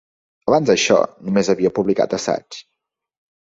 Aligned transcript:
Abans 0.51 0.69
d'això, 0.71 0.97
només 1.29 1.53
havia 1.55 1.75
publicat 1.77 2.19
assaigs. 2.21 2.67